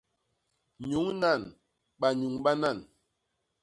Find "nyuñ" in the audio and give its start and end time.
0.87-1.07